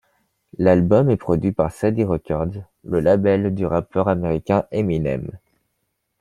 L'album 0.57 1.11
est 1.11 1.15
produit 1.17 1.51
par 1.51 1.69
Shady 1.69 2.03
Records, 2.03 2.63
le 2.85 2.99
label 3.01 3.53
du 3.53 3.67
rappeur 3.67 4.07
américain 4.07 4.65
Eminem. 4.71 5.29